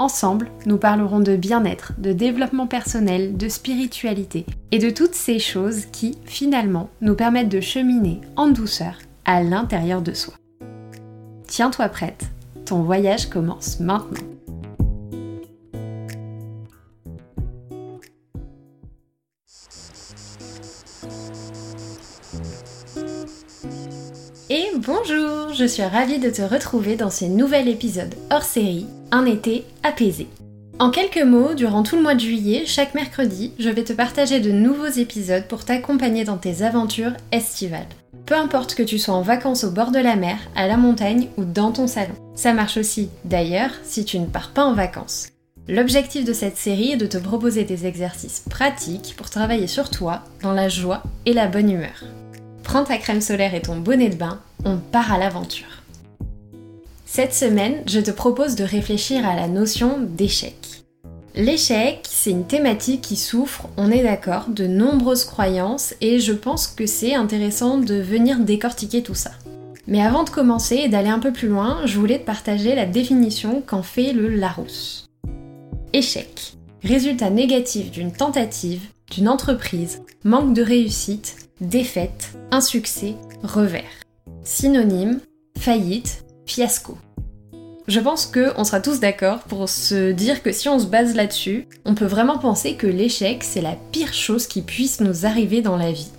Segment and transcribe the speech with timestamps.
[0.00, 5.86] Ensemble, nous parlerons de bien-être, de développement personnel, de spiritualité et de toutes ces choses
[5.86, 10.34] qui, finalement, nous permettent de cheminer en douceur à l'intérieur de soi.
[11.48, 12.26] Tiens-toi prête,
[12.64, 14.37] ton voyage commence maintenant.
[24.50, 29.26] Et bonjour, je suis ravie de te retrouver dans ce nouvel épisode hors série, Un
[29.26, 30.26] été apaisé.
[30.78, 34.40] En quelques mots, durant tout le mois de juillet, chaque mercredi, je vais te partager
[34.40, 37.88] de nouveaux épisodes pour t'accompagner dans tes aventures estivales.
[38.24, 41.28] Peu importe que tu sois en vacances au bord de la mer, à la montagne
[41.36, 42.14] ou dans ton salon.
[42.34, 45.28] Ça marche aussi, d'ailleurs, si tu ne pars pas en vacances.
[45.68, 50.22] L'objectif de cette série est de te proposer des exercices pratiques pour travailler sur toi
[50.42, 52.04] dans la joie et la bonne humeur.
[52.68, 55.82] Prends ta crème solaire et ton bonnet de bain, on part à l'aventure.
[57.06, 60.84] Cette semaine, je te propose de réfléchir à la notion d'échec.
[61.34, 66.66] L'échec, c'est une thématique qui souffre, on est d'accord, de nombreuses croyances et je pense
[66.66, 69.30] que c'est intéressant de venir décortiquer tout ça.
[69.86, 72.84] Mais avant de commencer et d'aller un peu plus loin, je voulais te partager la
[72.84, 75.06] définition qu'en fait le Larousse.
[75.94, 76.52] Échec.
[76.84, 83.82] Résultat négatif d'une tentative, d'une entreprise, manque de réussite, défaite, insuccès, revers.
[84.44, 85.20] Synonyme,
[85.58, 86.96] faillite, fiasco.
[87.86, 91.66] Je pense qu'on sera tous d'accord pour se dire que si on se base là-dessus,
[91.86, 95.76] on peut vraiment penser que l'échec, c'est la pire chose qui puisse nous arriver dans
[95.76, 96.10] la vie.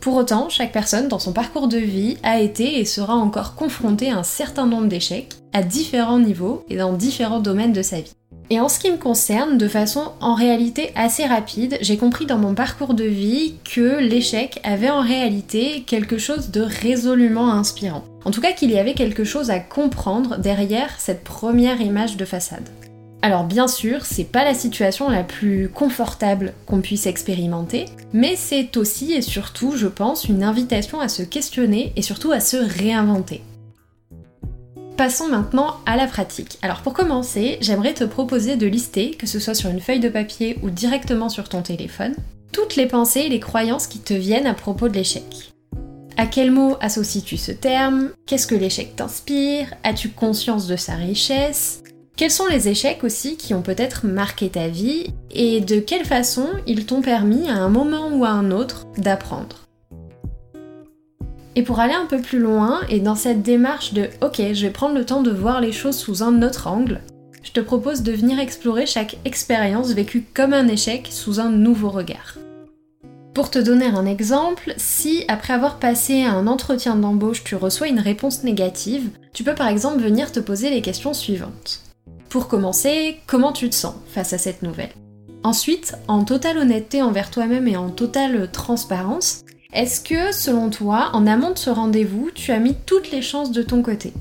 [0.00, 4.10] Pour autant, chaque personne dans son parcours de vie a été et sera encore confrontée
[4.10, 8.14] à un certain nombre d'échecs, à différents niveaux et dans différents domaines de sa vie.
[8.48, 12.38] Et en ce qui me concerne, de façon en réalité assez rapide, j'ai compris dans
[12.38, 18.04] mon parcours de vie que l'échec avait en réalité quelque chose de résolument inspirant.
[18.24, 22.24] En tout cas qu'il y avait quelque chose à comprendre derrière cette première image de
[22.24, 22.68] façade.
[23.22, 28.76] Alors bien sûr, c'est pas la situation la plus confortable qu'on puisse expérimenter, mais c'est
[28.76, 33.42] aussi et surtout, je pense, une invitation à se questionner et surtout à se réinventer.
[34.96, 36.58] Passons maintenant à la pratique.
[36.62, 40.08] Alors pour commencer, j'aimerais te proposer de lister, que ce soit sur une feuille de
[40.08, 42.14] papier ou directement sur ton téléphone,
[42.50, 45.52] toutes les pensées et les croyances qui te viennent à propos de l'échec.
[46.16, 48.08] À quel mot associes-tu ce terme?
[48.24, 49.74] Qu'est-ce que l'échec t'inspire?
[49.84, 51.82] As-tu conscience de sa richesse?
[52.16, 55.12] Quels sont les échecs aussi qui ont peut-être marqué ta vie?
[55.30, 59.65] Et de quelle façon ils t'ont permis à un moment ou à un autre d'apprendre?
[61.56, 64.70] Et pour aller un peu plus loin, et dans cette démarche de ok, je vais
[64.70, 67.00] prendre le temps de voir les choses sous un autre angle,
[67.42, 71.88] je te propose de venir explorer chaque expérience vécue comme un échec sous un nouveau
[71.88, 72.34] regard.
[73.32, 78.00] Pour te donner un exemple, si après avoir passé un entretien d'embauche, tu reçois une
[78.00, 81.82] réponse négative, tu peux par exemple venir te poser les questions suivantes.
[82.28, 84.92] Pour commencer, comment tu te sens face à cette nouvelle?
[85.42, 91.26] Ensuite, en totale honnêteté envers toi-même et en totale transparence, est-ce que, selon toi, en
[91.26, 94.12] amont de ce rendez-vous, tu as mis toutes les chances de ton côté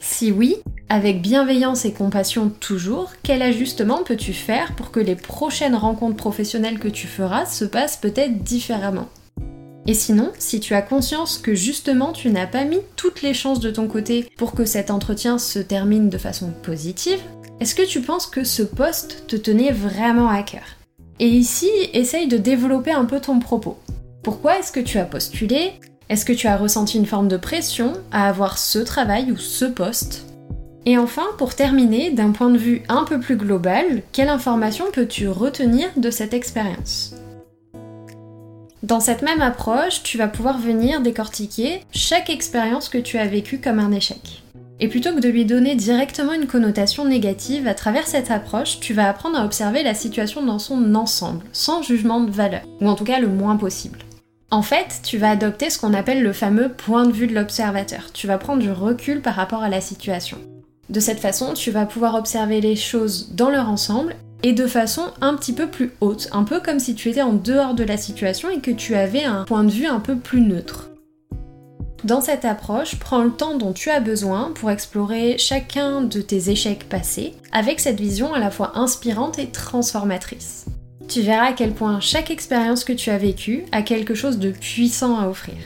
[0.00, 0.56] Si oui,
[0.88, 6.78] avec bienveillance et compassion toujours, quel ajustement peux-tu faire pour que les prochaines rencontres professionnelles
[6.78, 9.08] que tu feras se passent peut-être différemment
[9.86, 13.60] Et sinon, si tu as conscience que justement tu n'as pas mis toutes les chances
[13.60, 17.20] de ton côté pour que cet entretien se termine de façon positive,
[17.60, 20.64] est-ce que tu penses que ce poste te tenait vraiment à cœur?
[21.20, 23.78] Et ici, essaye de développer un peu ton propos.
[24.24, 25.72] Pourquoi est-ce que tu as postulé?
[26.08, 29.66] Est-ce que tu as ressenti une forme de pression à avoir ce travail ou ce
[29.66, 30.24] poste?
[30.86, 35.28] Et enfin, pour terminer, d'un point de vue un peu plus global, quelle information peux-tu
[35.28, 37.14] retenir de cette expérience?
[38.82, 43.60] Dans cette même approche, tu vas pouvoir venir décortiquer chaque expérience que tu as vécue
[43.60, 44.42] comme un échec.
[44.80, 48.94] Et plutôt que de lui donner directement une connotation négative, à travers cette approche, tu
[48.94, 52.94] vas apprendre à observer la situation dans son ensemble, sans jugement de valeur, ou en
[52.94, 53.98] tout cas le moins possible.
[54.54, 58.12] En fait, tu vas adopter ce qu'on appelle le fameux point de vue de l'observateur.
[58.12, 60.38] Tu vas prendre du recul par rapport à la situation.
[60.90, 64.14] De cette façon, tu vas pouvoir observer les choses dans leur ensemble
[64.44, 67.32] et de façon un petit peu plus haute, un peu comme si tu étais en
[67.32, 70.40] dehors de la situation et que tu avais un point de vue un peu plus
[70.40, 70.90] neutre.
[72.04, 76.50] Dans cette approche, prends le temps dont tu as besoin pour explorer chacun de tes
[76.50, 80.66] échecs passés avec cette vision à la fois inspirante et transformatrice
[81.08, 84.50] tu verras à quel point chaque expérience que tu as vécue a quelque chose de
[84.50, 85.56] puissant à offrir.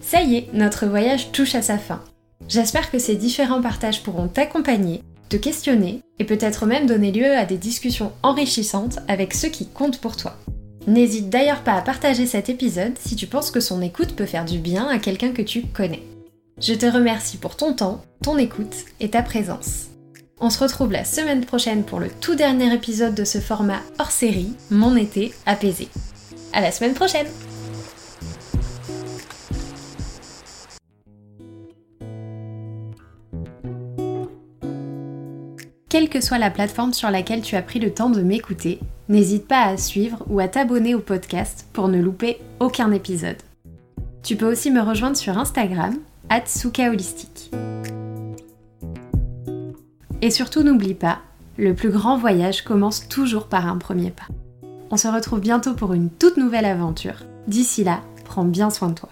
[0.00, 2.02] Ça y est, notre voyage touche à sa fin.
[2.48, 7.44] J'espère que ces différents partages pourront t'accompagner, te questionner et peut-être même donner lieu à
[7.44, 10.36] des discussions enrichissantes avec ceux qui comptent pour toi.
[10.86, 14.46] N'hésite d'ailleurs pas à partager cet épisode si tu penses que son écoute peut faire
[14.46, 16.02] du bien à quelqu'un que tu connais.
[16.60, 19.88] Je te remercie pour ton temps, ton écoute et ta présence.
[20.40, 24.12] On se retrouve la semaine prochaine pour le tout dernier épisode de ce format hors
[24.12, 25.88] série, Mon été apaisé.
[26.52, 27.26] À la semaine prochaine!
[35.88, 39.48] Quelle que soit la plateforme sur laquelle tu as pris le temps de m'écouter, n'hésite
[39.48, 43.38] pas à suivre ou à t'abonner au podcast pour ne louper aucun épisode.
[44.22, 45.96] Tu peux aussi me rejoindre sur Instagram,
[46.46, 47.50] @sukaholistique.
[50.20, 51.20] Et surtout n'oublie pas,
[51.56, 54.26] le plus grand voyage commence toujours par un premier pas.
[54.90, 57.24] On se retrouve bientôt pour une toute nouvelle aventure.
[57.46, 59.10] D'ici là, prends bien soin de toi.